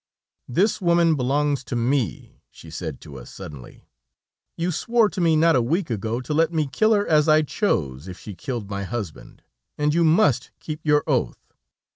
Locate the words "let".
6.33-6.51